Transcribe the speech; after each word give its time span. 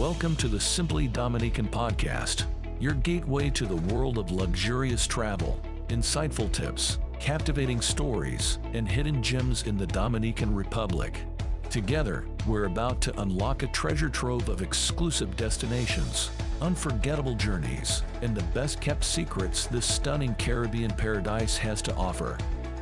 Welcome 0.00 0.34
to 0.36 0.48
the 0.48 0.58
Simply 0.58 1.08
Dominican 1.08 1.68
podcast, 1.68 2.46
your 2.80 2.94
gateway 2.94 3.50
to 3.50 3.66
the 3.66 3.94
world 3.94 4.16
of 4.16 4.30
luxurious 4.30 5.06
travel, 5.06 5.60
insightful 5.88 6.50
tips, 6.50 6.96
captivating 7.18 7.82
stories, 7.82 8.58
and 8.72 8.88
hidden 8.88 9.22
gems 9.22 9.64
in 9.64 9.76
the 9.76 9.86
Dominican 9.86 10.54
Republic. 10.54 11.20
Together, 11.68 12.24
we're 12.46 12.64
about 12.64 13.02
to 13.02 13.20
unlock 13.20 13.62
a 13.62 13.66
treasure 13.66 14.08
trove 14.08 14.48
of 14.48 14.62
exclusive 14.62 15.36
destinations, 15.36 16.30
unforgettable 16.62 17.34
journeys, 17.34 18.02
and 18.22 18.34
the 18.34 18.42
best 18.54 18.80
kept 18.80 19.04
secrets 19.04 19.66
this 19.66 19.84
stunning 19.84 20.34
Caribbean 20.36 20.92
paradise 20.92 21.58
has 21.58 21.82
to 21.82 21.94
offer. 21.94 22.38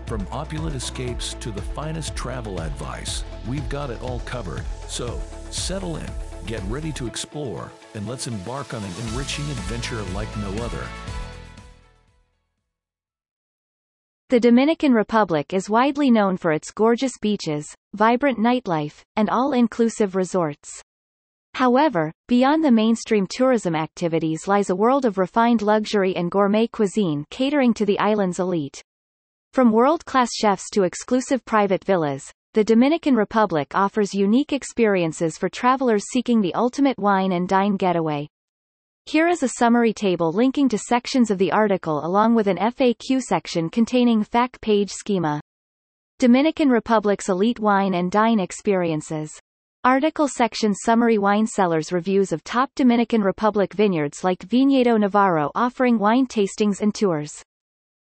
From 0.07 0.25
opulent 0.30 0.77
escapes 0.77 1.35
to 1.35 1.50
the 1.50 1.62
finest 1.62 2.14
travel 2.14 2.61
advice, 2.61 3.25
we've 3.48 3.69
got 3.69 3.91
it 3.91 4.00
all 4.03 4.21
covered. 4.21 4.62
So, 4.87 5.21
settle 5.50 5.96
in, 5.96 6.09
get 6.46 6.62
ready 6.68 6.93
to 6.93 7.07
explore, 7.07 7.70
and 7.95 8.07
let's 8.07 8.27
embark 8.27 8.75
on 8.75 8.82
an 8.82 8.91
enriching 9.09 9.45
adventure 9.51 10.02
like 10.15 10.34
no 10.38 10.51
other. 10.64 10.87
The 14.30 14.41
Dominican 14.41 14.92
Republic 14.92 15.55
is 15.55 15.70
widely 15.70 16.11
known 16.11 16.37
for 16.37 16.52
its 16.52 16.70
gorgeous 16.70 17.16
beaches, 17.19 17.66
vibrant 17.95 18.38
nightlife, 18.38 19.01
and 19.16 19.30
all-inclusive 19.30 20.14
resorts. 20.14 20.83
However, 21.55 22.12
beyond 22.28 22.62
the 22.62 22.70
mainstream 22.70 23.27
tourism 23.27 23.75
activities 23.75 24.47
lies 24.47 24.69
a 24.69 24.77
world 24.77 25.06
of 25.06 25.16
refined 25.16 25.62
luxury 25.62 26.14
and 26.14 26.30
gourmet 26.30 26.66
cuisine 26.66 27.25
catering 27.30 27.73
to 27.73 27.86
the 27.86 27.98
island's 27.98 28.39
elite. 28.39 28.83
From 29.55 29.73
world-class 29.73 30.28
chefs 30.34 30.69
to 30.70 30.83
exclusive 30.83 31.45
private 31.45 31.83
villas, 31.84 32.30
the 32.55 32.65
Dominican 32.65 33.15
Republic 33.15 33.75
offers 33.75 34.15
unique 34.15 34.52
experiences 34.52 35.37
for 35.37 35.48
travelers 35.48 36.05
seeking 36.11 36.41
the 36.41 36.55
ultimate 36.55 36.98
wine 36.98 37.33
and 37.33 37.47
dine 37.47 37.77
getaway. 37.77 38.27
Here 39.05 39.29
is 39.29 39.43
a 39.43 39.48
summary 39.48 39.93
table 39.93 40.33
linking 40.33 40.69
to 40.70 40.79
sections 40.79 41.31
of 41.31 41.39
the 41.39 41.53
article 41.53 42.05
along 42.05 42.34
with 42.34 42.47
an 42.47 42.56
FAQ 42.56 43.20
section 43.20 43.69
containing 43.69 44.25
FAQ 44.25 44.61
page 44.61 44.91
schema. 44.91 45.41
Dominican 46.19 46.70
Republic's 46.70 47.28
elite 47.28 47.61
wine 47.61 47.95
and 47.95 48.11
dine 48.11 48.41
experiences. 48.41 49.31
Article 49.84 50.27
section 50.27 50.75
Summary 50.75 51.19
Wine 51.19 51.47
Cellars 51.47 51.92
Reviews 51.92 52.33
of 52.33 52.42
top 52.44 52.70
Dominican 52.75 53.22
Republic 53.22 53.72
vineyards 53.75 54.25
like 54.25 54.41
Viñedo 54.41 54.98
Navarro 54.98 55.50
offering 55.55 55.98
wine 55.98 56.27
tastings 56.27 56.81
and 56.81 56.94
tours. 56.94 57.44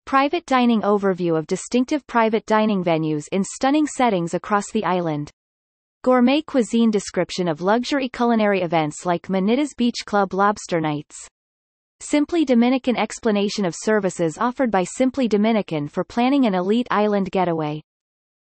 Private 0.07 0.47
dining 0.47 0.81
overview 0.83 1.37
of 1.37 1.49
distinctive 1.49 2.07
private 2.07 2.47
dining 2.47 2.85
venues 2.85 3.25
in 3.33 3.43
stunning 3.43 3.89
settings 3.89 4.35
across 4.35 4.71
the 4.71 4.85
island. 4.85 5.33
Gourmet 6.05 6.43
cuisine 6.43 6.93
description 6.93 7.49
of 7.49 7.61
luxury 7.61 8.09
culinary 8.09 8.63
events 8.63 9.05
like 9.05 9.27
Manitas 9.27 9.77
Beach 9.77 10.05
Club 10.05 10.33
Lobster 10.33 10.81
Nights. 10.81 11.17
Simply 11.99 12.45
Dominican 12.45 12.97
explanation 12.97 13.65
of 13.65 13.75
services 13.77 14.39
offered 14.39 14.71
by 14.71 14.85
Simply 14.85 15.27
Dominican 15.27 15.89
for 15.89 16.05
planning 16.05 16.47
an 16.47 16.55
elite 16.55 16.87
island 16.89 17.33
getaway. 17.33 17.83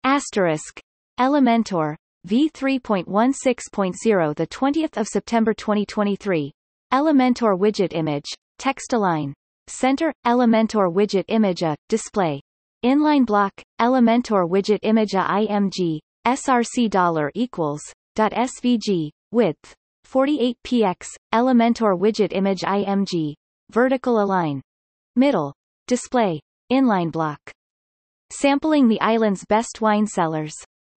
Asterisk. 0.04 0.80
Elementor. 1.18 1.96
V3.16.0 2.28 4.36
The 4.36 4.46
20th 4.46 4.96
of 4.96 5.08
September 5.08 5.52
2023. 5.52 6.52
Elementor 6.92 7.58
widget 7.58 7.92
image. 7.92 8.26
Text 8.58 8.92
align. 8.92 9.34
Center, 9.70 10.12
Elementor 10.26 10.92
widget 10.92 11.24
image 11.28 11.62
a, 11.62 11.76
display. 11.88 12.40
Inline 12.84 13.24
block, 13.24 13.52
Elementor 13.80 14.48
widget 14.48 14.80
image 14.82 15.14
a 15.14 15.22
IMG, 15.22 16.00
src 16.26 16.90
dollar 16.90 17.30
equals, 17.34 17.82
dot 18.16 18.32
svg, 18.32 19.10
width, 19.30 19.74
48px, 20.06 21.06
Elementor 21.32 21.98
widget 21.98 22.32
image 22.32 22.62
img, 22.62 23.34
vertical 23.70 24.20
align. 24.20 24.60
Middle, 25.14 25.54
display, 25.86 26.41
inline 26.72 27.12
block. 27.12 27.41
Sampling 28.32 28.88
the 28.88 29.00
island's 29.00 29.44
best 29.44 29.81
wine 29.81 30.06
cellars. 30.06 30.54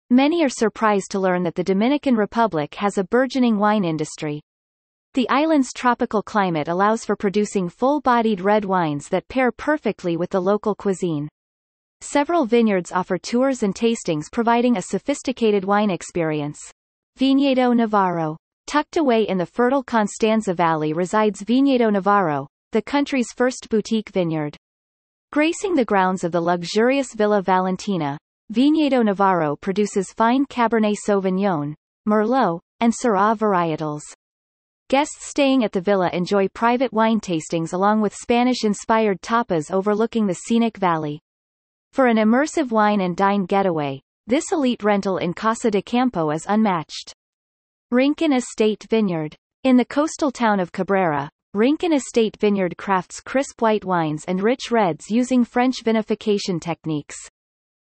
Many 0.09 0.43
are 0.43 0.49
surprised 0.49 1.11
to 1.11 1.19
learn 1.19 1.43
that 1.43 1.55
the 1.55 1.63
Dominican 1.63 2.15
Republic 2.15 2.75
has 2.75 2.97
a 2.97 3.03
burgeoning 3.03 3.57
wine 3.57 3.83
industry. 3.83 4.41
The 5.15 5.29
island's 5.29 5.71
tropical 5.73 6.23
climate 6.23 6.67
allows 6.67 7.05
for 7.05 7.15
producing 7.15 7.69
full-bodied 7.69 8.41
red 8.41 8.65
wines 8.65 9.09
that 9.09 9.27
pair 9.27 9.51
perfectly 9.51 10.17
with 10.17 10.31
the 10.31 10.39
local 10.39 10.73
cuisine. 10.73 11.29
Several 12.01 12.47
vineyards 12.47 12.91
offer 12.91 13.19
tours 13.19 13.61
and 13.61 13.75
tastings 13.75 14.31
providing 14.31 14.75
a 14.75 14.81
sophisticated 14.81 15.65
wine 15.65 15.91
experience. 15.91 16.59
Viñedo 17.19 17.75
Navarro. 17.75 18.37
Tucked 18.65 18.97
away 18.97 19.27
in 19.27 19.37
the 19.37 19.45
fertile 19.45 19.83
Constanza 19.83 20.51
Valley 20.51 20.93
resides 20.93 21.43
Viñedo 21.43 21.93
Navarro, 21.93 22.47
the 22.71 22.81
country's 22.81 23.31
first 23.35 23.69
boutique 23.69 24.09
vineyard. 24.09 24.57
Gracing 25.31 25.75
the 25.75 25.85
grounds 25.85 26.23
of 26.23 26.31
the 26.31 26.41
luxurious 26.41 27.13
Villa 27.13 27.43
Valentina, 27.43 28.17
Viñedo 28.51 29.05
Navarro 29.05 29.57
produces 29.57 30.11
fine 30.11 30.47
Cabernet 30.47 30.95
Sauvignon, 31.07 31.75
Merlot, 32.07 32.61
and 32.79 32.91
Syrah 32.91 33.37
varietals. 33.37 34.01
Guests 34.93 35.27
staying 35.27 35.63
at 35.63 35.71
the 35.71 35.81
villa 35.81 36.07
enjoy 36.13 36.47
private 36.49 36.93
wine 36.93 37.19
tastings 37.19 37.73
along 37.73 38.01
with 38.01 38.13
Spanish-inspired 38.13 39.19
tapas 39.23 39.71
overlooking 39.71 40.27
the 40.27 40.35
scenic 40.35 40.77
valley. 40.77 41.19
For 41.93 42.05
an 42.05 42.17
immersive 42.17 42.69
wine 42.69 43.01
and 43.01 43.17
dine 43.17 43.45
getaway, 43.45 44.03
this 44.27 44.51
elite 44.51 44.83
rental 44.83 45.17
in 45.17 45.33
Casa 45.33 45.71
de 45.71 45.81
Campo 45.81 46.29
is 46.29 46.45
unmatched. 46.47 47.11
Rincon 47.89 48.33
Estate 48.33 48.85
Vineyard. 48.87 49.35
In 49.63 49.77
the 49.77 49.85
coastal 49.85 50.29
town 50.29 50.59
of 50.59 50.71
Cabrera, 50.71 51.27
Rincon 51.55 51.93
Estate 51.93 52.37
Vineyard 52.39 52.77
crafts 52.77 53.19
crisp 53.19 53.63
white 53.63 53.85
wines 53.85 54.25
and 54.27 54.43
rich 54.43 54.69
reds 54.69 55.09
using 55.09 55.43
French 55.43 55.83
vinification 55.83 56.61
techniques. 56.61 57.15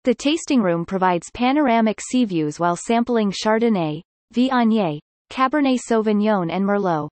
The 0.05 0.15
tasting 0.15 0.63
room 0.63 0.87
provides 0.87 1.31
panoramic 1.35 2.01
sea 2.01 2.25
views 2.25 2.59
while 2.59 2.75
sampling 2.75 3.33
Chardonnay, 3.33 4.01
Viognier, 4.33 4.99
Cabernet 5.31 5.79
Sauvignon 5.89 6.51
and 6.51 6.65
Merlot. 6.65 7.09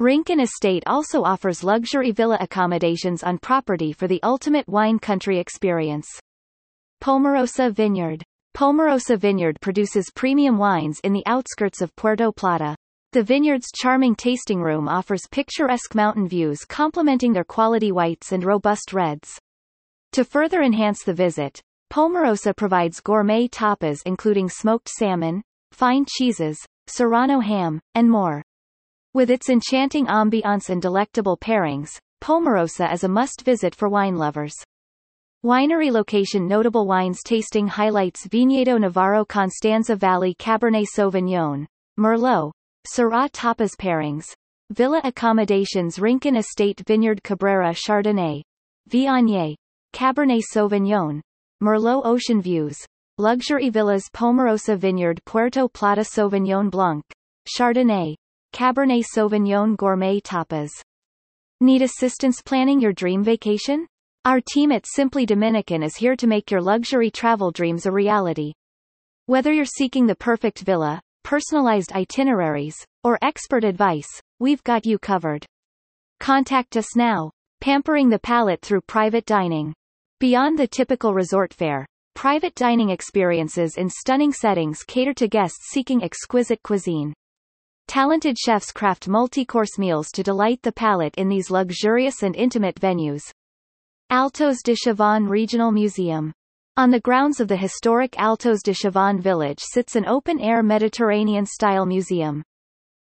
Rincon 0.00 0.40
Estate 0.40 0.82
also 0.86 1.22
offers 1.22 1.62
luxury 1.62 2.10
villa 2.10 2.36
accommodations 2.40 3.22
on 3.22 3.38
property 3.38 3.92
for 3.92 4.08
the 4.08 4.22
ultimate 4.22 4.68
wine 4.68 4.98
country 4.98 5.38
experience. 5.38 6.06
Pomarosa 7.00 7.70
Vineyard. 7.70 8.24
Pomarosa 8.56 9.16
Vineyard 9.16 9.60
produces 9.60 10.10
premium 10.14 10.58
wines 10.58 11.00
in 11.04 11.12
the 11.12 11.26
outskirts 11.26 11.80
of 11.80 11.94
Puerto 11.96 12.32
Plata. 12.32 12.74
The 13.12 13.22
vineyard's 13.22 13.70
charming 13.72 14.16
tasting 14.16 14.60
room 14.60 14.88
offers 14.88 15.28
picturesque 15.30 15.94
mountain 15.94 16.26
views 16.26 16.64
complementing 16.64 17.32
their 17.32 17.44
quality 17.44 17.92
whites 17.92 18.32
and 18.32 18.44
robust 18.44 18.92
reds. 18.92 19.38
To 20.12 20.24
further 20.24 20.62
enhance 20.62 21.04
the 21.04 21.14
visit, 21.14 21.60
Pomarosa 21.92 22.56
provides 22.56 23.00
gourmet 23.00 23.46
tapas 23.46 24.02
including 24.04 24.48
smoked 24.48 24.88
salmon, 24.88 25.42
fine 25.70 26.04
cheeses, 26.08 26.58
serrano 26.86 27.40
ham, 27.40 27.80
and 27.94 28.10
more. 28.10 28.42
With 29.14 29.30
its 29.30 29.48
enchanting 29.48 30.06
ambiance 30.06 30.70
and 30.70 30.82
delectable 30.82 31.36
pairings, 31.36 31.90
Pomarosa 32.20 32.92
is 32.92 33.04
a 33.04 33.08
must-visit 33.08 33.74
for 33.74 33.88
wine 33.88 34.16
lovers. 34.16 34.54
Winery 35.44 35.92
location 35.92 36.48
Notable 36.48 36.86
wines 36.86 37.20
tasting 37.22 37.68
highlights 37.68 38.26
Viñedo 38.26 38.80
Navarro 38.80 39.24
Constanza 39.24 39.94
Valley 39.94 40.34
Cabernet 40.34 40.86
Sauvignon, 40.96 41.66
Merlot, 41.98 42.50
Syrah 42.86 43.30
tapas 43.30 43.76
pairings, 43.76 44.24
Villa 44.70 45.02
accommodations 45.04 45.98
Rincon 45.98 46.36
Estate 46.36 46.82
Vineyard 46.86 47.22
Cabrera 47.22 47.74
Chardonnay, 47.74 48.42
Viognier, 48.88 49.54
Cabernet 49.92 50.42
Sauvignon, 50.50 51.20
Merlot 51.62 52.06
Ocean 52.06 52.40
Views, 52.40 52.78
Luxury 53.18 53.70
Villas 53.70 54.10
Pomarosa 54.12 54.76
Vineyard 54.76 55.20
Puerto 55.24 55.68
Plata 55.68 56.00
Sauvignon 56.00 56.68
Blanc, 56.68 57.04
Chardonnay, 57.46 58.16
Cabernet 58.52 59.04
Sauvignon 59.14 59.76
Gourmet 59.76 60.20
Tapas. 60.20 60.70
Need 61.60 61.82
assistance 61.82 62.42
planning 62.42 62.80
your 62.80 62.92
dream 62.92 63.22
vacation? 63.22 63.86
Our 64.24 64.40
team 64.40 64.72
at 64.72 64.84
Simply 64.84 65.26
Dominican 65.26 65.84
is 65.84 65.94
here 65.94 66.16
to 66.16 66.26
make 66.26 66.50
your 66.50 66.60
luxury 66.60 67.08
travel 67.08 67.52
dreams 67.52 67.86
a 67.86 67.92
reality. 67.92 68.52
Whether 69.26 69.52
you're 69.52 69.64
seeking 69.64 70.08
the 70.08 70.16
perfect 70.16 70.62
villa, 70.62 71.00
personalized 71.22 71.92
itineraries, 71.92 72.74
or 73.04 73.20
expert 73.22 73.62
advice, 73.62 74.08
we've 74.40 74.64
got 74.64 74.84
you 74.84 74.98
covered. 74.98 75.46
Contact 76.18 76.76
us 76.76 76.96
now. 76.96 77.30
Pampering 77.60 78.08
the 78.08 78.18
palate 78.18 78.60
through 78.60 78.80
private 78.80 79.24
dining. 79.24 79.72
Beyond 80.18 80.58
the 80.58 80.66
typical 80.66 81.14
resort 81.14 81.54
fare, 81.54 81.86
Private 82.14 82.54
dining 82.54 82.90
experiences 82.90 83.76
in 83.76 83.90
stunning 83.90 84.32
settings 84.32 84.82
cater 84.82 85.12
to 85.14 85.28
guests 85.28 85.70
seeking 85.72 86.02
exquisite 86.02 86.62
cuisine. 86.62 87.12
Talented 87.86 88.38
chefs 88.38 88.72
craft 88.72 89.08
multi-course 89.08 89.78
meals 89.78 90.10
to 90.12 90.22
delight 90.22 90.62
the 90.62 90.72
palate 90.72 91.14
in 91.16 91.28
these 91.28 91.50
luxurious 91.50 92.22
and 92.22 92.34
intimate 92.34 92.76
venues. 92.76 93.22
Altos 94.10 94.62
de 94.62 94.74
Chavan 94.74 95.28
Regional 95.28 95.70
Museum. 95.70 96.32
On 96.76 96.90
the 96.90 97.00
grounds 97.00 97.40
of 97.40 97.48
the 97.48 97.56
historic 97.56 98.18
Altos 98.18 98.62
de 98.62 98.72
Chavan 98.72 99.20
village 99.20 99.60
sits 99.60 99.96
an 99.96 100.06
open-air 100.06 100.62
Mediterranean-style 100.62 101.84
museum. 101.84 102.42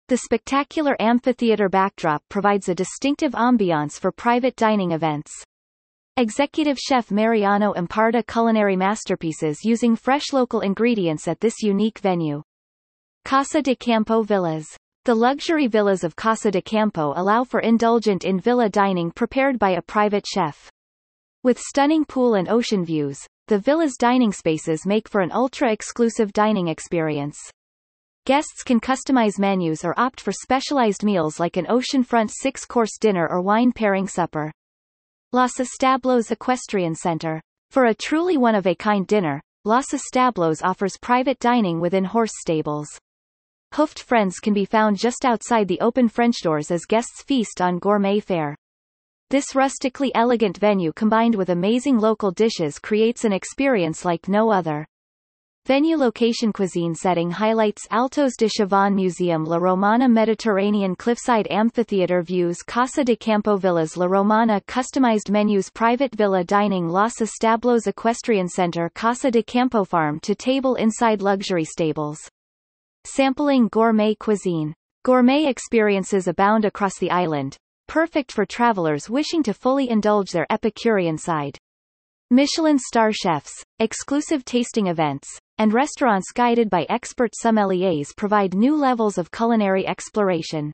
The 0.08 0.18
spectacular 0.18 0.96
amphitheater 1.00 1.68
backdrop 1.68 2.22
provides 2.28 2.68
a 2.68 2.74
distinctive 2.74 3.32
ambiance 3.32 3.98
for 3.98 4.12
private 4.12 4.56
dining 4.56 4.92
events. 4.92 5.32
Executive 6.18 6.78
chef 6.78 7.10
Mariano 7.10 7.72
imparta 7.72 8.22
culinary 8.22 8.74
masterpieces 8.74 9.62
using 9.66 9.94
fresh 9.94 10.32
local 10.32 10.60
ingredients 10.60 11.28
at 11.28 11.40
this 11.40 11.62
unique 11.62 11.98
venue. 11.98 12.42
Casa 13.26 13.60
de 13.60 13.76
Campo 13.76 14.22
Villas. 14.22 14.66
The 15.04 15.14
luxury 15.14 15.66
villas 15.66 16.04
of 16.04 16.16
Casa 16.16 16.50
de 16.50 16.62
Campo 16.62 17.12
allow 17.16 17.44
for 17.44 17.60
indulgent 17.60 18.24
in-villa 18.24 18.70
dining 18.70 19.10
prepared 19.10 19.58
by 19.58 19.72
a 19.72 19.82
private 19.82 20.24
chef. 20.26 20.70
With 21.42 21.60
stunning 21.60 22.06
pool 22.06 22.36
and 22.36 22.48
ocean 22.48 22.82
views, 22.82 23.18
the 23.48 23.58
villa's 23.58 23.98
dining 23.98 24.32
spaces 24.32 24.86
make 24.86 25.10
for 25.10 25.20
an 25.20 25.32
ultra-exclusive 25.32 26.32
dining 26.32 26.68
experience. 26.68 27.36
Guests 28.24 28.62
can 28.62 28.80
customize 28.80 29.38
menus 29.38 29.84
or 29.84 29.92
opt 30.00 30.22
for 30.22 30.32
specialized 30.32 31.04
meals 31.04 31.38
like 31.38 31.58
an 31.58 31.66
oceanfront 31.66 32.30
six-course 32.30 32.96
dinner 32.98 33.28
or 33.28 33.42
wine-pairing 33.42 34.08
supper. 34.08 34.50
Los 35.32 35.58
Establos 35.58 36.30
Equestrian 36.30 36.94
Center. 36.94 37.42
For 37.70 37.86
a 37.86 37.94
truly 37.94 38.36
one-of-a-kind 38.36 39.08
dinner, 39.08 39.42
Los 39.64 39.86
Establos 39.92 40.62
offers 40.62 40.96
private 41.02 41.40
dining 41.40 41.80
within 41.80 42.04
horse 42.04 42.30
stables. 42.40 42.86
Hoofed 43.74 43.98
friends 43.98 44.38
can 44.38 44.54
be 44.54 44.64
found 44.64 44.98
just 44.98 45.24
outside 45.24 45.66
the 45.66 45.80
open 45.80 46.08
French 46.08 46.36
doors 46.42 46.70
as 46.70 46.86
guests 46.86 47.24
feast 47.24 47.60
on 47.60 47.80
gourmet 47.80 48.20
fare. 48.20 48.56
This 49.28 49.56
rustically 49.56 50.14
elegant 50.14 50.58
venue 50.58 50.92
combined 50.92 51.34
with 51.34 51.50
amazing 51.50 51.98
local 51.98 52.30
dishes 52.30 52.78
creates 52.78 53.24
an 53.24 53.32
experience 53.32 54.04
like 54.04 54.28
no 54.28 54.52
other. 54.52 54.86
Venue 55.66 55.96
location 55.96 56.52
cuisine 56.52 56.94
setting 56.94 57.28
highlights 57.28 57.88
Altos 57.90 58.36
de 58.36 58.46
Chavannes 58.46 58.94
Museum 58.94 59.44
La 59.44 59.56
Romana 59.56 60.08
Mediterranean 60.08 60.94
Cliffside 60.94 61.48
Amphitheater 61.50 62.22
Views 62.22 62.62
Casa 62.62 63.02
de 63.02 63.16
Campo 63.16 63.56
Villas 63.56 63.96
La 63.96 64.06
Romana 64.06 64.60
Customized 64.68 65.28
menus 65.28 65.68
Private 65.68 66.14
Villa 66.14 66.44
Dining 66.44 66.88
Los 66.88 67.14
Establos 67.14 67.88
Equestrian 67.88 68.48
Center 68.48 68.88
Casa 68.94 69.28
de 69.28 69.42
Campo 69.42 69.82
Farm 69.82 70.20
to 70.20 70.36
Table 70.36 70.76
Inside 70.76 71.20
Luxury 71.20 71.64
Stables 71.64 72.30
Sampling 73.02 73.66
gourmet 73.66 74.14
cuisine. 74.14 74.72
Gourmet 75.02 75.48
experiences 75.48 76.28
abound 76.28 76.64
across 76.64 76.96
the 77.00 77.10
island, 77.10 77.56
perfect 77.88 78.30
for 78.30 78.46
travelers 78.46 79.10
wishing 79.10 79.42
to 79.42 79.52
fully 79.52 79.90
indulge 79.90 80.30
their 80.30 80.46
Epicurean 80.48 81.18
side. 81.18 81.58
Michelin 82.30 82.78
star 82.78 83.12
chefs, 83.12 83.64
exclusive 83.80 84.44
tasting 84.44 84.86
events, 84.86 85.40
and 85.58 85.72
restaurants 85.72 86.32
guided 86.32 86.70
by 86.70 86.86
expert 86.88 87.32
sommeliers 87.42 88.14
provide 88.16 88.54
new 88.54 88.76
levels 88.76 89.18
of 89.18 89.30
culinary 89.30 89.86
exploration. 89.86 90.72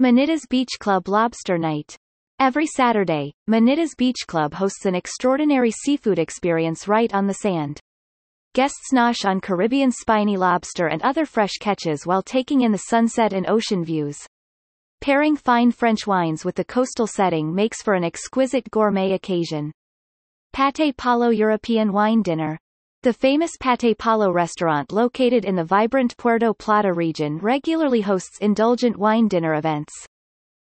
Manitas 0.00 0.48
Beach 0.48 0.78
Club 0.78 1.08
Lobster 1.08 1.58
Night. 1.58 1.96
Every 2.40 2.66
Saturday, 2.66 3.32
Manitas 3.48 3.96
Beach 3.96 4.26
Club 4.26 4.54
hosts 4.54 4.86
an 4.86 4.94
extraordinary 4.94 5.70
seafood 5.70 6.18
experience 6.18 6.88
right 6.88 7.12
on 7.14 7.26
the 7.26 7.34
sand. 7.34 7.80
Guests 8.54 8.92
nosh 8.92 9.24
on 9.24 9.40
Caribbean 9.40 9.90
spiny 9.90 10.36
lobster 10.36 10.88
and 10.88 11.02
other 11.02 11.26
fresh 11.26 11.54
catches 11.60 12.06
while 12.06 12.22
taking 12.22 12.62
in 12.62 12.72
the 12.72 12.78
sunset 12.78 13.32
and 13.32 13.48
ocean 13.48 13.84
views. 13.84 14.18
Pairing 15.00 15.36
fine 15.36 15.70
French 15.70 16.06
wines 16.06 16.44
with 16.44 16.54
the 16.54 16.64
coastal 16.64 17.06
setting 17.06 17.54
makes 17.54 17.82
for 17.82 17.94
an 17.94 18.04
exquisite 18.04 18.70
gourmet 18.70 19.12
occasion. 19.12 19.72
Pate 20.52 20.96
Palo 20.96 21.30
European 21.30 21.92
Wine 21.92 22.22
Dinner. 22.22 22.58
The 23.04 23.12
famous 23.12 23.50
Pate 23.60 23.98
Palo 23.98 24.32
restaurant 24.32 24.90
located 24.90 25.44
in 25.44 25.56
the 25.56 25.62
vibrant 25.62 26.16
Puerto 26.16 26.54
Plata 26.54 26.90
region 26.90 27.36
regularly 27.36 28.00
hosts 28.00 28.38
indulgent 28.38 28.96
wine 28.96 29.28
dinner 29.28 29.56
events. 29.56 29.92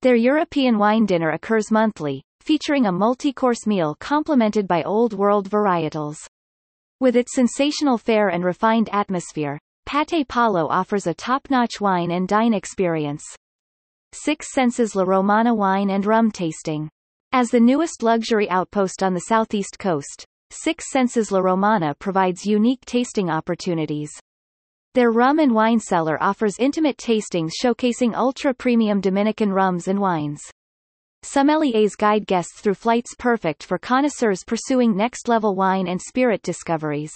Their 0.02 0.14
European 0.14 0.76
wine 0.76 1.06
dinner 1.06 1.30
occurs 1.30 1.70
monthly, 1.70 2.22
featuring 2.42 2.84
a 2.84 2.92
multi-course 2.92 3.66
meal 3.66 3.96
complemented 3.98 4.69
by 4.69 4.82
Old 4.82 5.14
World 5.14 5.48
varietals. 5.48 6.19
With 7.00 7.16
its 7.16 7.34
sensational 7.34 7.96
fare 7.96 8.28
and 8.28 8.44
refined 8.44 8.90
atmosphere, 8.92 9.58
Pate 9.86 10.28
Palo 10.28 10.69
offers 10.69 11.06
a 11.06 11.14
top-notch 11.14 11.81
wine 11.81 12.10
and 12.10 12.28
dine 12.28 12.52
experience. 12.52 13.24
Six 14.12 14.52
Senses 14.52 14.94
La 14.94 15.04
Romana 15.04 15.54
wine 15.54 15.88
and 15.88 16.04
rum 16.04 16.31
tasting. 16.31 16.90
As 17.32 17.48
the 17.48 17.58
newest 17.58 18.02
luxury 18.02 18.50
outpost 18.50 19.02
on 19.02 19.14
the 19.14 19.28
southeast 19.31 19.78
coast, 19.78 20.26
Six 20.50 20.90
Senses 20.90 21.30
La 21.30 21.40
Romana 21.40 21.94
provides 21.98 22.46
unique 22.46 22.84
tasting 22.86 23.28
opportunities. 23.28 24.10
Their 24.94 25.10
rum 25.10 25.38
and 25.38 25.54
wine 25.54 25.78
cellar 25.78 26.16
offers 26.22 26.58
intimate 26.58 26.96
tastings 26.96 27.50
showcasing 27.62 28.14
ultra-premium 28.14 29.02
Dominican 29.02 29.52
rums 29.52 29.88
and 29.88 30.00
wines. 30.00 30.40
Sommeliers 31.22 31.96
guide 31.96 32.26
guests 32.26 32.60
through 32.60 32.74
flights 32.74 33.14
perfect 33.18 33.62
for 33.62 33.76
connoisseurs 33.76 34.42
pursuing 34.44 34.96
next-level 34.96 35.54
wine 35.54 35.86
and 35.86 36.00
spirit 36.00 36.40
discoveries. 36.42 37.12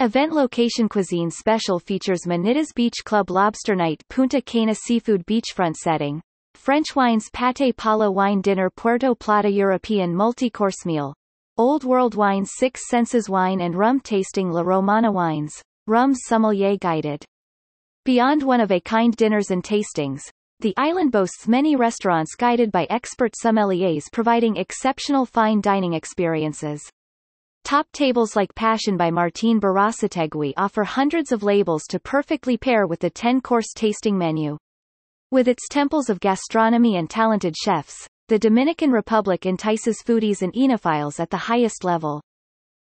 Event 0.00 0.32
location 0.32 0.88
cuisine 0.88 1.30
special 1.30 1.78
features 1.78 2.20
Manitas 2.26 2.74
Beach 2.74 3.04
Club 3.04 3.30
Lobster 3.30 3.74
Night 3.74 4.02
Punta 4.08 4.40
Cana 4.40 4.74
Seafood 4.74 5.26
Beachfront 5.26 5.74
setting. 5.74 6.22
French 6.54 6.96
wines 6.96 7.28
Pate 7.32 7.76
Palo 7.76 8.10
Wine 8.10 8.40
Dinner 8.40 8.70
Puerto 8.70 9.14
Plata 9.14 9.50
European 9.50 10.14
multi-course 10.14 10.86
meal. 10.86 11.14
Old 11.60 11.82
World 11.82 12.14
Wines 12.14 12.52
Six 12.54 12.88
Senses 12.88 13.28
Wine 13.28 13.62
and 13.62 13.74
Rum 13.74 13.98
Tasting 13.98 14.52
La 14.52 14.60
Romana 14.60 15.10
Wines. 15.10 15.60
Rum 15.88 16.14
Sommelier 16.14 16.76
Guided. 16.76 17.24
Beyond 18.04 18.44
one-of-a-kind 18.44 19.16
dinners 19.16 19.50
and 19.50 19.64
tastings, 19.64 20.20
the 20.60 20.72
island 20.76 21.10
boasts 21.10 21.48
many 21.48 21.74
restaurants 21.74 22.36
guided 22.36 22.70
by 22.70 22.86
expert 22.90 23.32
sommeliers 23.34 24.04
providing 24.12 24.56
exceptional 24.56 25.26
fine 25.26 25.60
dining 25.60 25.94
experiences. 25.94 26.88
Top 27.64 27.88
tables 27.90 28.36
like 28.36 28.54
Passion 28.54 28.96
by 28.96 29.10
Martin 29.10 29.60
Berasategui 29.60 30.52
offer 30.56 30.84
hundreds 30.84 31.32
of 31.32 31.42
labels 31.42 31.86
to 31.88 31.98
perfectly 31.98 32.56
pair 32.56 32.86
with 32.86 33.00
the 33.00 33.10
10-course 33.10 33.72
tasting 33.74 34.16
menu. 34.16 34.58
With 35.32 35.48
its 35.48 35.66
temples 35.68 36.08
of 36.08 36.20
gastronomy 36.20 36.94
and 36.98 37.10
talented 37.10 37.56
chefs, 37.56 38.06
the 38.28 38.38
Dominican 38.38 38.90
Republic 38.90 39.46
entices 39.46 40.02
foodies 40.06 40.42
and 40.42 40.52
enophiles 40.52 41.18
at 41.18 41.30
the 41.30 41.36
highest 41.38 41.82
level. 41.82 42.20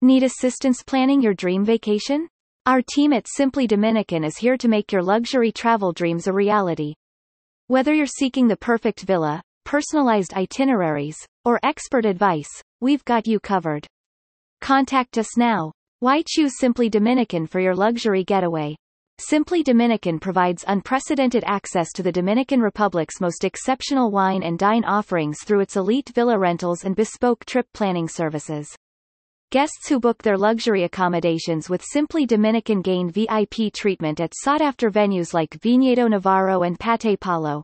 Need 0.03 0.25
assistance 0.25 0.83
planning 0.83 1.23
your 1.23 1.35
dream 1.35 1.65
vacation? 1.65 2.27
Our 2.67 2.83
team 2.83 3.13
at 3.13 3.29
Simply 3.29 3.69
Dominican 3.69 4.25
is 4.25 4.37
here 4.37 4.57
to 4.57 4.67
make 4.67 4.91
your 4.91 5.05
luxury 5.05 5.53
travel 5.53 5.93
dreams 5.93 6.27
a 6.27 6.33
reality. 6.33 6.95
Whether 7.69 7.95
you're 7.95 8.07
seeking 8.07 8.49
the 8.49 8.57
perfect 8.57 9.03
villa, 9.03 9.41
personalized 9.65 10.35
itineraries, 10.35 11.17
or 11.45 11.61
expert 11.63 12.07
advice, 12.07 12.51
we've 12.81 13.05
got 13.05 13.29
you 13.29 13.39
covered. 13.39 13.87
Contact 14.61 15.17
us 15.17 15.37
now. 15.37 15.71
Why 16.01 16.25
choose 16.27 16.59
Simply 16.59 16.89
Dominican 16.89 17.47
for 17.47 17.61
your 17.61 17.77
luxury 17.77 18.25
getaway? 18.25 18.75
Simply 19.23 19.63
Dominican 19.63 20.19
provides 20.19 20.65
unprecedented 20.67 21.45
access 21.47 21.93
to 21.93 22.03
the 22.03 22.11
Dominican 22.11 22.63
Republic's 22.63 23.21
most 23.21 23.45
exceptional 23.45 24.11
wine 24.11 24.43
and 24.43 24.59
dine 24.59 24.83
offerings 24.83 25.45
through 25.45 25.61
its 25.61 25.77
elite 25.77 26.09
villa 26.15 26.39
rentals 26.39 26.85
and 26.85 26.97
bespoke 26.97 27.45
trip 27.45 27.67
planning 27.75 28.09
services. 28.09 28.75
Guests 29.51 29.91
who 29.91 30.01
book 30.01 30.23
their 30.23 30.39
luxury 30.39 30.85
accommodations 30.85 31.69
with 31.69 31.85
Simply 31.85 32.25
Dominican 32.25 32.81
gain 32.81 33.11
VIP 33.11 33.71
treatment 33.75 34.21
at 34.21 34.33
sought-after 34.35 34.91
venues 34.91 35.35
like 35.35 35.51
Viñedo 35.61 36.09
Navarro 36.09 36.63
and 36.63 36.81
Pate 36.81 37.21
Palo. 37.21 37.63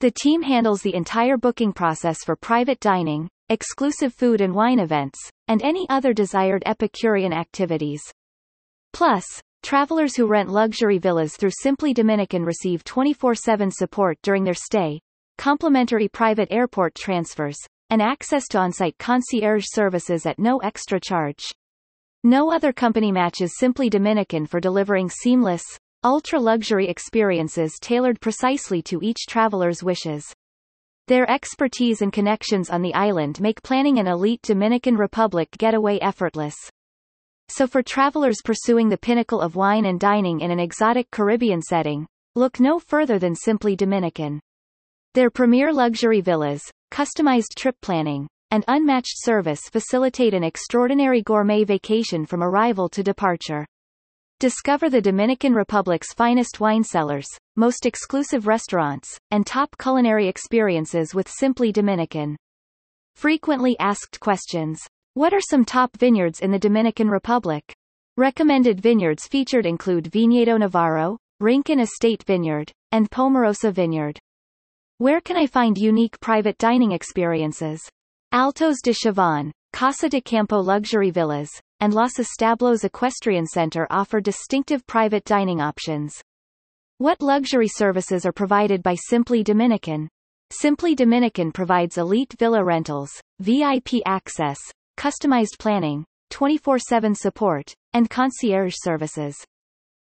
The 0.00 0.10
team 0.10 0.42
handles 0.42 0.82
the 0.82 0.94
entire 0.94 1.38
booking 1.38 1.72
process 1.72 2.22
for 2.22 2.36
private 2.36 2.80
dining, 2.80 3.30
exclusive 3.48 4.12
food 4.12 4.42
and 4.42 4.54
wine 4.54 4.80
events, 4.80 5.18
and 5.48 5.62
any 5.62 5.86
other 5.88 6.12
desired 6.12 6.62
Epicurean 6.66 7.32
activities. 7.32 8.02
Plus, 8.92 9.24
travelers 9.64 10.14
who 10.14 10.26
rent 10.26 10.50
luxury 10.50 10.98
villas 10.98 11.36
through 11.36 11.50
Simply 11.62 11.94
Dominican 11.94 12.44
receive 12.44 12.84
24-7 12.84 13.72
support 13.72 14.18
during 14.22 14.44
their 14.44 14.52
stay, 14.52 15.00
complimentary 15.38 16.06
private 16.06 16.48
airport 16.50 16.94
transfers, 16.94 17.56
and 17.88 18.02
access 18.02 18.46
to 18.48 18.58
on-site 18.58 18.98
concierge 18.98 19.64
services 19.66 20.26
at 20.26 20.38
no 20.38 20.58
extra 20.58 21.00
charge. 21.00 21.50
No 22.22 22.52
other 22.52 22.74
company 22.74 23.10
matches 23.10 23.56
Simply 23.58 23.88
Dominican 23.88 24.44
for 24.44 24.60
delivering 24.60 25.08
seamless, 25.08 25.64
ultra-luxury 26.04 26.86
experiences 26.86 27.78
tailored 27.80 28.20
precisely 28.20 28.82
to 28.82 29.00
each 29.02 29.26
traveler's 29.26 29.82
wishes. 29.82 30.30
Their 31.08 31.28
expertise 31.30 32.02
and 32.02 32.12
connections 32.12 32.68
on 32.68 32.82
the 32.82 32.92
island 32.92 33.40
make 33.40 33.62
planning 33.62 33.98
an 33.98 34.08
elite 34.08 34.42
Dominican 34.42 34.96
Republic 34.96 35.48
getaway 35.56 35.98
effortless. 36.00 36.54
So 37.48 37.66
for 37.66 37.82
travelers 37.82 38.40
pursuing 38.44 38.88
the 38.88 38.98
pinnacle 38.98 39.40
of 39.40 39.56
wine 39.56 39.86
and 39.86 40.00
dining 40.00 40.40
in 40.40 40.50
an 40.50 40.58
exotic 40.58 41.10
Caribbean 41.10 41.62
setting, 41.62 42.06
look 42.34 42.58
no 42.58 42.78
further 42.78 43.18
than 43.18 43.34
Simply 43.34 43.76
Dominican. 43.76 44.40
Their 45.14 45.30
premier 45.30 45.72
luxury 45.72 46.20
villas, 46.20 46.62
customized 46.90 47.54
trip 47.56 47.76
planning, 47.80 48.26
and 48.50 48.64
unmatched 48.68 49.16
service 49.16 49.60
facilitate 49.70 50.34
an 50.34 50.44
extraordinary 50.44 51.22
gourmet 51.22 51.64
vacation 51.64 52.26
from 52.26 52.42
arrival 52.42 52.88
to 52.88 53.02
departure. 53.02 53.66
Discover 54.40 54.90
the 54.90 55.00
Dominican 55.00 55.54
Republic's 55.54 56.12
finest 56.12 56.60
wine 56.60 56.82
cellars, 56.82 57.28
most 57.56 57.86
exclusive 57.86 58.46
restaurants, 58.46 59.16
and 59.30 59.46
top 59.46 59.76
culinary 59.78 60.26
experiences 60.28 61.14
with 61.14 61.28
Simply 61.28 61.70
Dominican. 61.70 62.36
Frequently 63.14 63.76
asked 63.78 64.18
questions. 64.18 64.80
What 65.16 65.32
are 65.32 65.40
some 65.40 65.64
top 65.64 65.96
vineyards 65.96 66.40
in 66.40 66.50
the 66.50 66.58
Dominican 66.58 67.08
Republic? 67.08 67.72
Recommended 68.16 68.80
vineyards 68.80 69.28
featured 69.28 69.64
include 69.64 70.10
Viñedo 70.10 70.58
Navarro, 70.58 71.18
Rincon 71.38 71.78
Estate 71.78 72.24
Vineyard, 72.24 72.72
and 72.90 73.08
Pomarosa 73.08 73.72
Vineyard. 73.72 74.18
Where 74.98 75.20
can 75.20 75.36
I 75.36 75.46
find 75.46 75.78
unique 75.78 76.18
private 76.18 76.58
dining 76.58 76.90
experiences? 76.90 77.80
Altos 78.32 78.80
de 78.82 78.92
Chavan, 78.92 79.52
Casa 79.72 80.08
de 80.08 80.20
Campo 80.20 80.58
Luxury 80.58 81.12
Villas, 81.12 81.48
and 81.78 81.94
Los 81.94 82.18
Establos 82.18 82.82
Equestrian 82.82 83.46
Center 83.46 83.86
offer 83.90 84.20
distinctive 84.20 84.84
private 84.88 85.24
dining 85.24 85.60
options. 85.60 86.20
What 86.98 87.22
luxury 87.22 87.68
services 87.68 88.26
are 88.26 88.32
provided 88.32 88.82
by 88.82 88.96
Simply 88.96 89.44
Dominican? 89.44 90.08
Simply 90.50 90.96
Dominican 90.96 91.52
provides 91.52 91.98
elite 91.98 92.34
villa 92.36 92.64
rentals, 92.64 93.12
VIP 93.38 94.02
access, 94.06 94.58
customized 94.96 95.58
planning, 95.58 96.04
24-7 96.32 97.16
support, 97.16 97.72
and 97.92 98.10
concierge 98.10 98.74
services. 98.76 99.36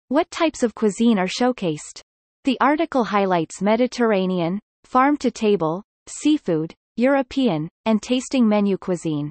What 0.08 0.30
types 0.30 0.62
of 0.62 0.74
cuisine 0.74 1.18
are 1.18 1.26
showcased? 1.26 2.00
The 2.44 2.58
article 2.60 3.04
highlights 3.04 3.62
Mediterranean, 3.62 4.58
farm-to-table, 4.84 5.82
seafood, 6.06 6.74
European, 6.96 7.68
and 7.86 8.02
tasting 8.02 8.48
menu 8.48 8.76
cuisine. 8.76 9.30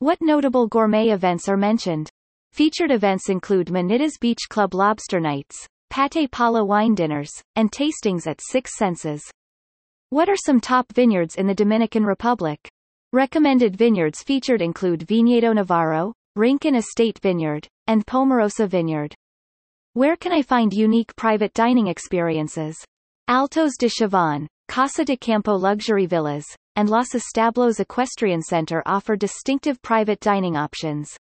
What 0.00 0.18
notable 0.20 0.66
gourmet 0.66 1.10
events 1.10 1.48
are 1.48 1.56
mentioned? 1.56 2.10
Featured 2.52 2.90
events 2.90 3.28
include 3.28 3.68
Manitas 3.68 4.18
Beach 4.20 4.48
Club 4.48 4.74
lobster 4.74 5.20
nights, 5.20 5.66
Pate 5.90 6.30
Palo 6.30 6.64
wine 6.64 6.94
dinners, 6.94 7.30
and 7.54 7.70
tastings 7.70 8.26
at 8.26 8.40
Six 8.42 8.76
Senses. 8.76 9.22
What 10.10 10.28
are 10.28 10.36
some 10.36 10.60
top 10.60 10.92
vineyards 10.92 11.36
in 11.36 11.46
the 11.46 11.54
Dominican 11.54 12.04
Republic? 12.04 12.58
Recommended 13.14 13.76
vineyards 13.76 14.22
featured 14.22 14.62
include 14.62 15.06
Viñedo 15.06 15.54
Navarro, 15.54 16.14
Rincon 16.34 16.76
Estate 16.76 17.18
Vineyard, 17.18 17.68
and 17.86 18.06
Pomarosa 18.06 18.66
Vineyard. 18.66 19.14
Where 19.92 20.16
can 20.16 20.32
I 20.32 20.40
find 20.40 20.72
unique 20.72 21.14
private 21.14 21.52
dining 21.52 21.88
experiences? 21.88 22.82
Altos 23.28 23.72
de 23.78 23.90
Chavan, 23.90 24.46
Casa 24.68 25.04
de 25.04 25.18
Campo 25.18 25.52
Luxury 25.52 26.06
Villas, 26.06 26.46
and 26.76 26.88
Los 26.88 27.14
Establos 27.14 27.80
Equestrian 27.80 28.40
Center 28.40 28.82
offer 28.86 29.14
distinctive 29.14 29.82
private 29.82 30.20
dining 30.20 30.56
options. 30.56 31.14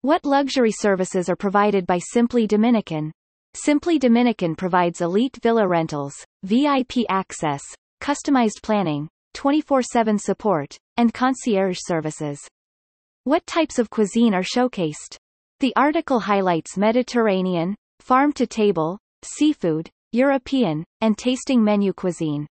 What 0.00 0.24
luxury 0.24 0.72
services 0.72 1.28
are 1.28 1.36
provided 1.36 1.86
by 1.86 1.98
Simply 1.98 2.46
Dominican? 2.46 3.12
Simply 3.52 3.98
Dominican 3.98 4.56
provides 4.56 5.02
elite 5.02 5.38
villa 5.42 5.68
rentals, 5.68 6.14
VIP 6.44 7.04
access, 7.10 7.60
customized 8.00 8.62
planning, 8.62 9.10
24-7 9.34 10.20
support, 10.20 10.76
and 10.96 11.14
concierge 11.14 11.78
services. 11.80 12.40
What 13.24 13.46
types 13.46 13.78
of 13.78 13.90
cuisine 13.90 14.34
are 14.34 14.42
showcased? 14.42 15.16
The 15.60 15.72
article 15.76 16.20
highlights 16.20 16.76
Mediterranean, 16.76 17.74
farm-to-table, 18.00 18.98
seafood, 19.22 19.90
European, 20.12 20.84
and 21.00 21.16
tasting 21.18 21.62
menu 21.62 21.92
cuisine. 21.92 22.46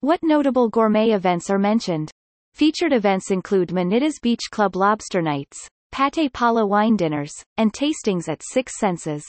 What 0.00 0.20
notable 0.22 0.68
gourmet 0.68 1.12
events 1.12 1.50
are 1.50 1.58
mentioned? 1.58 2.10
Featured 2.54 2.92
events 2.92 3.30
include 3.30 3.70
Manitas 3.70 4.20
Beach 4.22 4.50
Club 4.50 4.76
lobster 4.76 5.20
nights, 5.20 5.68
Pate 5.92 6.32
Palo 6.32 6.66
wine 6.66 6.96
dinners, 6.96 7.32
and 7.56 7.72
tastings 7.72 8.28
at 8.28 8.42
Six 8.42 8.78
Senses. 8.78 9.24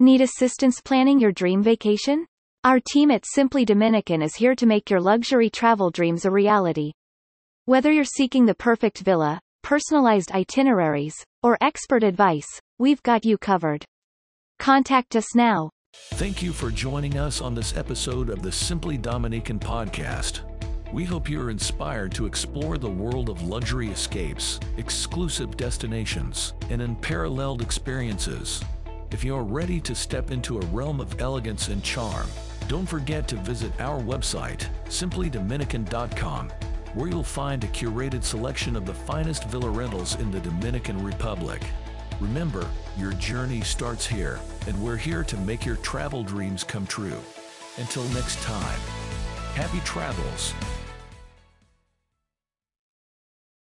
Need 0.00 0.22
assistance 0.22 0.80
planning 0.80 1.20
your 1.20 1.32
dream 1.32 1.62
vacation? 1.62 2.26
Our 2.64 2.80
team 2.80 3.10
at 3.10 3.26
Simply 3.26 3.66
Dominican 3.66 4.22
is 4.22 4.36
here 4.36 4.54
to 4.54 4.64
make 4.64 4.88
your 4.88 4.98
luxury 4.98 5.50
travel 5.50 5.90
dreams 5.90 6.24
a 6.24 6.30
reality. 6.30 6.92
Whether 7.66 7.92
you're 7.92 8.06
seeking 8.06 8.46
the 8.46 8.54
perfect 8.54 9.00
villa, 9.00 9.38
personalized 9.62 10.32
itineraries, 10.32 11.14
or 11.42 11.58
expert 11.60 12.02
advice, 12.02 12.46
we've 12.78 13.02
got 13.02 13.26
you 13.26 13.36
covered. 13.36 13.84
Contact 14.58 15.14
us 15.14 15.34
now. 15.34 15.68
Thank 16.14 16.42
you 16.42 16.54
for 16.54 16.70
joining 16.70 17.18
us 17.18 17.42
on 17.42 17.54
this 17.54 17.76
episode 17.76 18.30
of 18.30 18.40
the 18.40 18.50
Simply 18.50 18.96
Dominican 18.96 19.58
podcast. 19.58 20.40
We 20.90 21.04
hope 21.04 21.28
you're 21.28 21.50
inspired 21.50 22.12
to 22.12 22.24
explore 22.24 22.78
the 22.78 22.88
world 22.88 23.28
of 23.28 23.42
luxury 23.42 23.88
escapes, 23.88 24.58
exclusive 24.78 25.58
destinations, 25.58 26.54
and 26.70 26.80
unparalleled 26.80 27.60
experiences. 27.60 28.64
If 29.10 29.22
you're 29.22 29.44
ready 29.44 29.82
to 29.82 29.94
step 29.94 30.30
into 30.30 30.58
a 30.58 30.66
realm 30.66 30.98
of 31.00 31.20
elegance 31.20 31.68
and 31.68 31.84
charm, 31.84 32.26
don't 32.68 32.86
forget 32.86 33.28
to 33.28 33.36
visit 33.36 33.72
our 33.80 34.00
website, 34.00 34.66
simplydominican.com, 34.86 36.50
where 36.94 37.08
you'll 37.08 37.22
find 37.22 37.64
a 37.64 37.68
curated 37.68 38.24
selection 38.24 38.76
of 38.76 38.86
the 38.86 38.94
finest 38.94 39.44
villa 39.44 39.68
rentals 39.68 40.18
in 40.20 40.30
the 40.30 40.40
Dominican 40.40 41.02
Republic. 41.04 41.62
Remember, 42.20 42.66
your 42.96 43.12
journey 43.14 43.60
starts 43.60 44.06
here, 44.06 44.38
and 44.66 44.80
we're 44.82 44.96
here 44.96 45.24
to 45.24 45.36
make 45.38 45.64
your 45.64 45.76
travel 45.76 46.22
dreams 46.22 46.64
come 46.64 46.86
true. 46.86 47.20
Until 47.76 48.04
next 48.10 48.40
time, 48.42 48.80
happy 49.54 49.80
travels 49.80 50.54